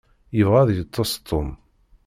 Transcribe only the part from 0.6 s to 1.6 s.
ad yeṭṭeṣ Tom.